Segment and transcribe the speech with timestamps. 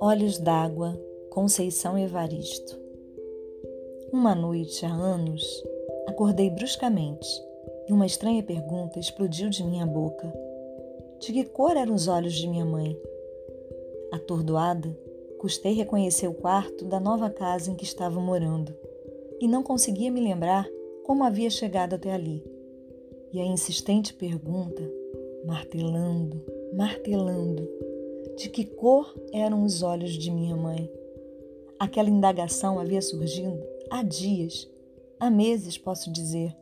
[0.00, 2.78] Olhos d'Água, Conceição Evaristo.
[4.12, 5.64] Uma noite, há anos,
[6.06, 7.28] acordei bruscamente
[7.88, 10.32] e uma estranha pergunta explodiu de minha boca.
[11.20, 13.00] De que cor eram os olhos de minha mãe?
[14.12, 14.98] Atordoada,
[15.38, 18.74] custei reconhecer o quarto da nova casa em que estava morando
[19.40, 20.68] e não conseguia me lembrar
[21.04, 22.53] como havia chegado até ali.
[23.34, 24.80] E a insistente pergunta,
[25.44, 26.40] martelando,
[26.72, 27.68] martelando,
[28.36, 30.88] de que cor eram os olhos de minha mãe.
[31.76, 34.70] Aquela indagação havia surgido há dias,
[35.18, 36.54] há meses, posso dizer.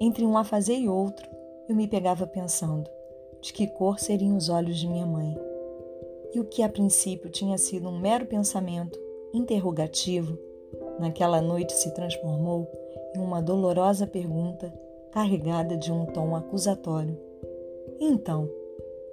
[0.00, 1.30] Entre um afazer e outro,
[1.68, 2.90] eu me pegava pensando
[3.40, 5.38] de que cor seriam os olhos de minha mãe.
[6.34, 8.98] E o que a princípio tinha sido um mero pensamento
[9.32, 10.36] interrogativo,
[10.98, 12.68] naquela noite se transformou
[13.14, 14.74] em uma dolorosa pergunta
[15.12, 17.18] carregada de um tom acusatório.
[17.98, 18.48] Então,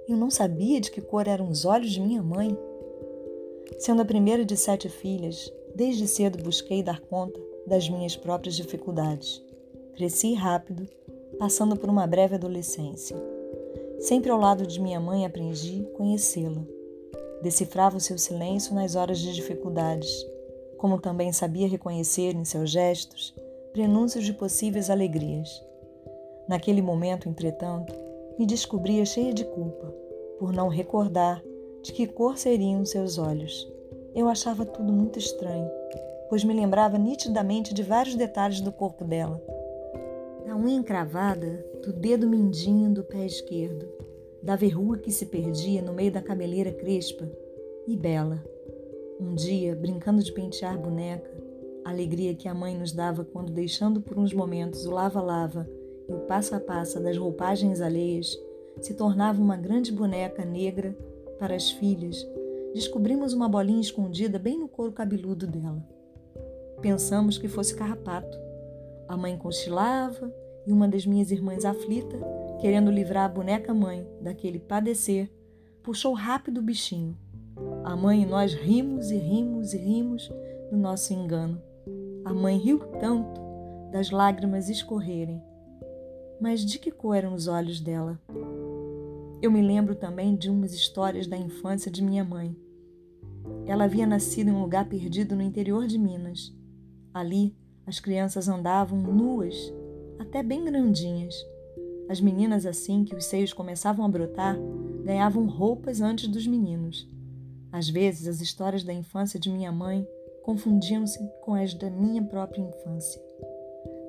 [0.08, 2.56] eu não sabia de que cor eram os olhos de minha mãe.
[3.78, 9.44] Sendo a primeira de sete filhas, desde cedo busquei dar conta das minhas próprias dificuldades.
[9.94, 10.88] Cresci rápido,
[11.38, 13.16] passando por uma breve adolescência.
[14.00, 16.64] Sempre ao lado de minha mãe aprendi conhecê-la.
[17.42, 20.26] Decifrava o seu silêncio nas horas de dificuldades,
[20.78, 23.34] como também sabia reconhecer em seus gestos
[23.72, 25.62] prenúncios de possíveis alegrias.
[26.48, 27.92] Naquele momento, entretanto,
[28.38, 29.94] me descobria cheia de culpa
[30.38, 31.44] por não recordar
[31.82, 33.70] de que cor seriam seus olhos.
[34.14, 35.68] Eu achava tudo muito estranho,
[36.30, 39.42] pois me lembrava nitidamente de vários detalhes do corpo dela.
[40.46, 43.86] Da unha encravada do dedo mindinho do pé esquerdo,
[44.42, 47.30] da verruga que se perdia no meio da cabeleira crespa
[47.86, 48.42] e bela.
[49.20, 51.30] Um dia, brincando de pentear boneca,
[51.84, 55.68] a alegria que a mãe nos dava quando, deixando por uns momentos o lava-lava
[56.08, 58.36] o passo a passo das roupagens alheias,
[58.80, 60.96] se tornava uma grande boneca negra
[61.38, 62.26] para as filhas,
[62.72, 65.86] descobrimos uma bolinha escondida bem no couro cabeludo dela.
[66.80, 68.38] Pensamos que fosse carrapato.
[69.06, 70.32] A mãe cochilava
[70.66, 72.16] e uma das minhas irmãs aflita,
[72.60, 75.30] querendo livrar a boneca mãe daquele padecer,
[75.82, 77.16] puxou rápido o bichinho.
[77.84, 80.30] A mãe e nós rimos e rimos e rimos
[80.70, 81.60] do nosso engano.
[82.24, 83.40] A mãe riu tanto
[83.90, 85.42] das lágrimas escorrerem
[86.40, 88.20] mas de que cor eram os olhos dela?
[89.40, 92.56] Eu me lembro também de umas histórias da infância de minha mãe.
[93.66, 96.52] Ela havia nascido em um lugar perdido no interior de Minas.
[97.14, 97.56] Ali,
[97.86, 99.72] as crianças andavam nuas,
[100.18, 101.34] até bem grandinhas.
[102.08, 104.56] As meninas, assim que os seios começavam a brotar,
[105.04, 107.08] ganhavam roupas antes dos meninos.
[107.70, 110.06] Às vezes, as histórias da infância de minha mãe
[110.42, 113.27] confundiam-se com as da minha própria infância.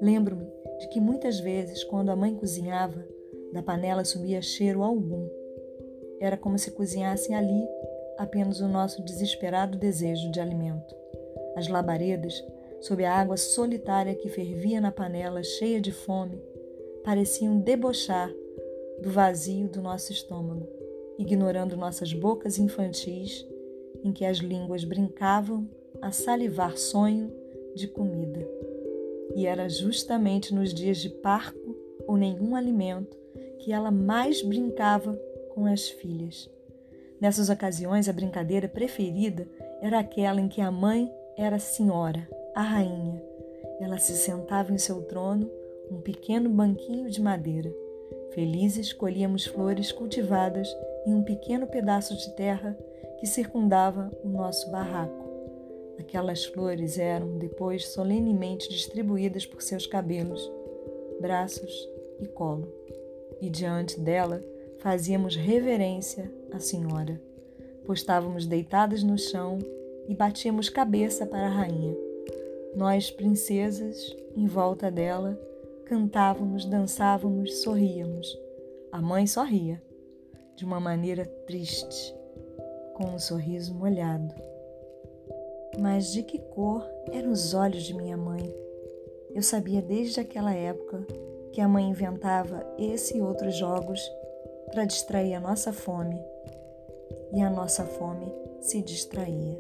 [0.01, 0.47] Lembro-me
[0.79, 3.05] de que muitas vezes, quando a mãe cozinhava,
[3.51, 5.27] da panela subia cheiro algum.
[6.19, 7.67] Era como se cozinhassem ali
[8.17, 10.95] apenas o nosso desesperado desejo de alimento.
[11.55, 12.43] As labaredas,
[12.81, 16.41] sob a água solitária que fervia na panela cheia de fome,
[17.03, 18.31] pareciam debochar
[19.01, 20.67] do vazio do nosso estômago,
[21.17, 23.47] ignorando nossas bocas infantis
[24.03, 25.67] em que as línguas brincavam
[26.01, 27.31] a salivar sonho
[27.75, 28.47] de comida.
[29.35, 31.75] E era justamente nos dias de parco
[32.07, 33.17] ou nenhum alimento
[33.59, 35.13] que ela mais brincava
[35.53, 36.50] com as filhas.
[37.19, 39.47] Nessas ocasiões, a brincadeira preferida
[39.81, 43.22] era aquela em que a mãe era a senhora, a rainha.
[43.79, 45.50] Ela se sentava em seu trono,
[45.91, 47.73] um pequeno banquinho de madeira.
[48.31, 50.69] Felizes colhíamos flores cultivadas
[51.06, 52.78] em um pequeno pedaço de terra
[53.19, 55.28] que circundava o nosso barraco.
[55.99, 60.49] Aquelas flores eram depois solenemente distribuídas por seus cabelos,
[61.19, 61.89] braços
[62.21, 62.73] e colo,
[63.41, 64.41] e diante dela
[64.79, 67.21] fazíamos reverência à Senhora.
[67.85, 69.59] Postávamos deitadas no chão
[70.07, 71.95] e batíamos cabeça para a rainha.
[72.75, 75.37] Nós, princesas, em volta dela,
[75.85, 78.39] cantávamos, dançávamos, sorríamos.
[78.89, 79.81] A mãe sorria,
[80.55, 82.16] de uma maneira triste,
[82.93, 84.48] com um sorriso molhado.
[85.79, 88.53] Mas de que cor eram os olhos de minha mãe?
[89.34, 91.05] Eu sabia desde aquela época
[91.53, 94.02] que a mãe inventava esse e outros jogos
[94.72, 96.20] para distrair a nossa fome,
[97.31, 99.58] e a nossa fome se distraía.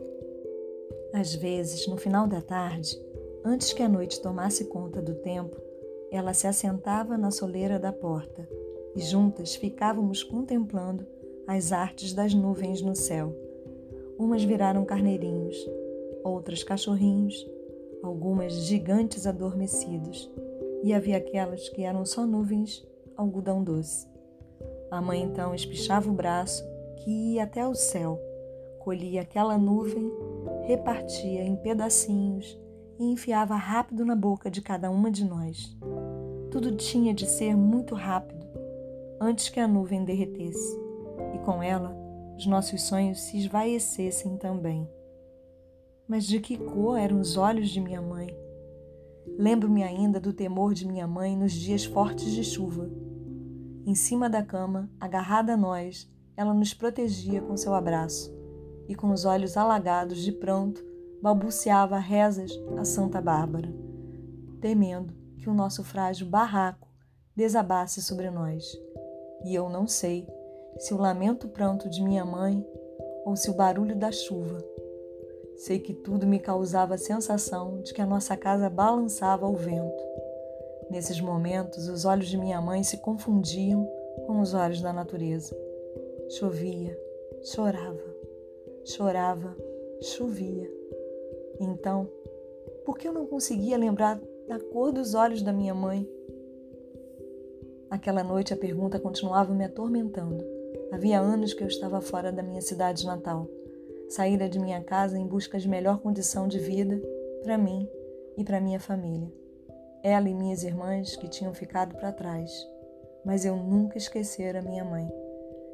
[1.13, 2.99] Às vezes, no final da tarde,
[3.43, 5.55] antes que a noite tomasse conta do tempo,
[6.11, 8.47] ela se assentava na soleira da porta
[8.95, 11.05] e juntas ficávamos contemplando
[11.47, 13.33] as artes das nuvens no céu.
[14.17, 15.57] Umas viraram carneirinhos,
[16.23, 17.35] outras cachorrinhos,
[18.03, 20.29] algumas gigantes adormecidos,
[20.83, 22.85] e havia aquelas que eram só nuvens,
[23.15, 24.07] algodão doce.
[24.89, 26.63] A mãe então espichava o braço,
[26.97, 28.19] que ia até o céu,
[28.79, 30.11] colhia aquela nuvem,
[30.63, 32.59] repartia em pedacinhos
[32.97, 35.77] e enfiava rápido na boca de cada uma de nós.
[36.51, 38.47] Tudo tinha de ser muito rápido,
[39.21, 40.79] antes que a nuvem derretesse,
[41.35, 41.95] e com ela
[42.35, 44.87] os nossos sonhos se esvaecessem também.
[46.09, 48.35] Mas de que cor eram os olhos de minha mãe?
[49.37, 52.89] Lembro-me ainda do temor de minha mãe nos dias fortes de chuva.
[53.85, 58.35] Em cima da cama, agarrada a nós, ela nos protegia com seu abraço
[58.87, 60.83] e, com os olhos alagados de pranto,
[61.21, 63.71] balbuciava rezas a Santa Bárbara,
[64.59, 66.89] temendo que o nosso frágil barraco
[67.35, 68.65] desabasse sobre nós.
[69.45, 70.27] E eu não sei
[70.79, 72.65] se o lamento pranto de minha mãe
[73.23, 74.57] ou se o barulho da chuva
[75.59, 80.01] Sei que tudo me causava a sensação de que a nossa casa balançava ao vento.
[80.89, 83.85] Nesses momentos, os olhos de minha mãe se confundiam
[84.25, 85.53] com os olhos da natureza.
[86.29, 86.97] Chovia,
[87.43, 88.15] chorava,
[88.85, 89.53] chorava,
[90.01, 90.71] chovia.
[91.59, 92.09] Então,
[92.85, 94.17] por que eu não conseguia lembrar
[94.47, 96.09] da cor dos olhos da minha mãe?
[97.89, 100.41] Aquela noite a pergunta continuava me atormentando.
[100.89, 103.45] Havia anos que eu estava fora da minha cidade natal
[104.09, 106.99] saíra de minha casa em busca de melhor condição de vida
[107.43, 107.87] para mim
[108.35, 109.31] e para minha família.
[110.01, 112.51] Ela e minhas irmãs que tinham ficado para trás,
[113.23, 115.07] mas eu nunca esquecera minha mãe.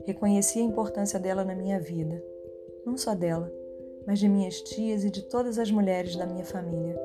[0.06, 2.22] Reconheci a importância dela na minha vida,
[2.86, 3.50] não só dela,
[4.06, 7.00] mas de minhas tias e de todas as mulheres da minha família.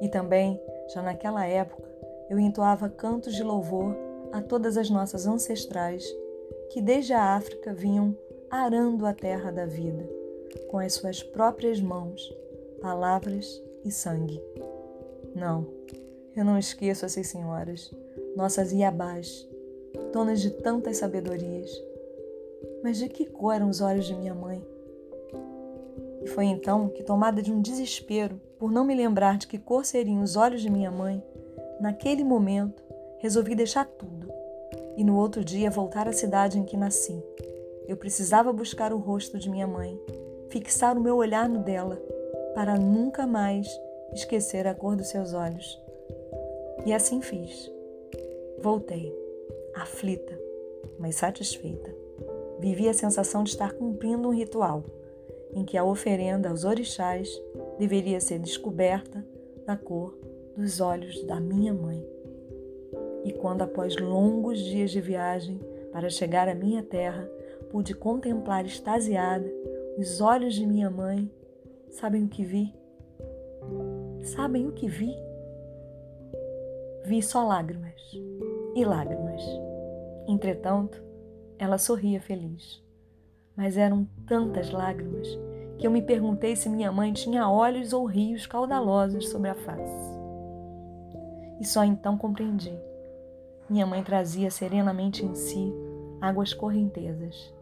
[0.00, 0.60] E também,
[0.92, 1.88] já naquela época,
[2.28, 3.96] eu entoava cantos de louvor
[4.32, 6.04] a todas as nossas ancestrais
[6.70, 8.16] que desde a África vinham
[8.50, 10.23] arando a terra da vida
[10.68, 12.34] com as suas próprias mãos,
[12.80, 14.40] palavras e sangue.
[15.34, 15.66] Não,
[16.36, 17.92] eu não esqueço essas senhoras,
[18.36, 19.48] nossas iabás,
[20.12, 21.70] donas de tantas sabedorias.
[22.82, 24.62] Mas de que cor eram os olhos de minha mãe?
[26.22, 29.84] E foi então que, tomada de um desespero por não me lembrar de que cor
[29.84, 31.22] seriam os olhos de minha mãe,
[31.80, 32.82] naquele momento
[33.18, 34.32] resolvi deixar tudo
[34.96, 37.22] e no outro dia voltar à cidade em que nasci.
[37.86, 39.98] Eu precisava buscar o rosto de minha mãe
[40.54, 42.00] fixar o meu olhar no dela,
[42.54, 43.66] para nunca mais
[44.12, 45.82] esquecer a cor dos seus olhos.
[46.86, 47.68] E assim fiz.
[48.60, 49.12] Voltei,
[49.74, 50.38] aflita,
[50.96, 51.92] mas satisfeita.
[52.60, 54.84] Vivi a sensação de estar cumprindo um ritual,
[55.52, 57.28] em que a oferenda aos orixás
[57.76, 59.26] deveria ser descoberta
[59.66, 60.16] da cor
[60.56, 62.06] dos olhos da minha mãe.
[63.24, 65.58] E quando, após longos dias de viagem
[65.90, 67.28] para chegar à minha terra,
[67.72, 69.52] pude contemplar extasiada
[69.96, 71.30] os olhos de minha mãe,
[71.90, 72.74] sabem o que vi?
[74.22, 75.14] Sabem o que vi?
[77.04, 77.94] Vi só lágrimas
[78.74, 79.40] e lágrimas.
[80.26, 81.00] Entretanto,
[81.58, 82.82] ela sorria feliz.
[83.56, 85.28] Mas eram tantas lágrimas
[85.78, 90.18] que eu me perguntei se minha mãe tinha olhos ou rios caudalosos sobre a face.
[91.60, 92.76] E só então compreendi.
[93.70, 95.72] Minha mãe trazia serenamente em si
[96.20, 97.53] águas correntezas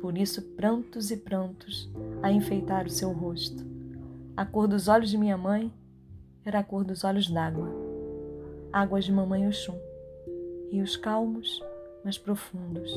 [0.00, 1.90] por isso prantos e prantos
[2.22, 3.64] a enfeitar o seu rosto.
[4.36, 5.72] A cor dos olhos de minha mãe
[6.44, 7.68] era a cor dos olhos d'água,
[8.72, 9.78] águas de mamãe Oxum,
[10.70, 11.62] rios calmos,
[12.04, 12.90] mas profundos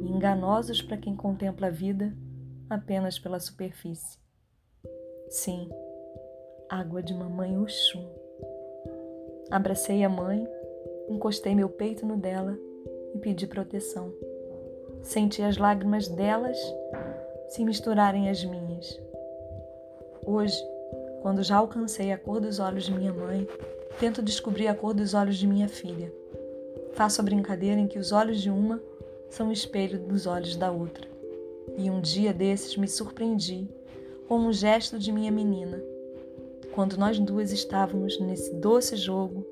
[0.00, 2.12] e enganosos para quem contempla a vida
[2.68, 4.18] apenas pela superfície.
[5.28, 5.68] Sim,
[6.68, 8.04] água de mamãe Oxum.
[9.50, 10.46] Abracei a mãe,
[11.08, 12.58] encostei meu peito no dela
[13.14, 14.12] e pedi proteção.
[15.02, 16.58] Senti as lágrimas delas
[17.48, 19.00] se misturarem às minhas.
[20.24, 20.56] Hoje,
[21.22, 23.48] quando já alcancei a cor dos olhos de minha mãe,
[23.98, 26.12] tento descobrir a cor dos olhos de minha filha.
[26.92, 28.80] Faço a brincadeira em que os olhos de uma
[29.30, 31.08] são o espelho dos olhos da outra.
[31.76, 33.68] E um dia desses me surpreendi
[34.28, 35.82] com um gesto de minha menina.
[36.72, 39.44] Quando nós duas estávamos nesse doce jogo,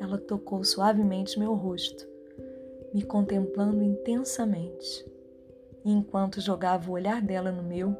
[0.00, 2.13] ela tocou suavemente meu rosto
[2.94, 5.04] me contemplando intensamente.
[5.84, 7.94] E enquanto jogava o olhar dela no meu,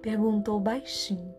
[0.00, 1.34] perguntou baixinho,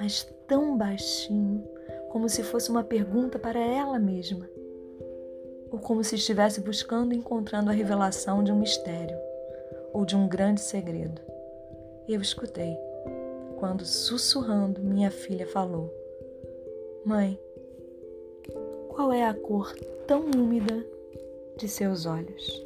[0.00, 1.62] mas tão baixinho,
[2.08, 4.48] como se fosse uma pergunta para ela mesma,
[5.70, 9.18] ou como se estivesse buscando e encontrando a revelação de um mistério
[9.92, 11.20] ou de um grande segredo.
[12.08, 12.78] Eu escutei,
[13.58, 15.92] quando sussurrando minha filha falou:
[17.04, 17.38] Mãe,
[18.88, 19.74] qual é a cor
[20.06, 20.95] tão úmida
[21.56, 22.64] de seus olhos.